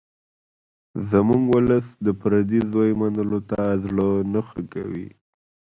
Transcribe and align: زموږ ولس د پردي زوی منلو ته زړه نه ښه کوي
زموږ 1.09 1.43
ولس 1.55 1.87
د 2.05 2.07
پردي 2.19 2.59
زوی 2.71 2.91
منلو 3.01 3.39
ته 3.49 3.61
زړه 3.83 4.07
نه 4.33 4.41
ښه 4.47 4.61
کوي 4.73 5.07